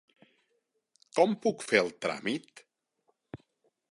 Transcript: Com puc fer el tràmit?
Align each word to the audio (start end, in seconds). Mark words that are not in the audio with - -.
Com 1.19 1.35
puc 1.43 1.67
fer 1.67 1.83
el 1.83 1.93
tràmit? 2.07 2.65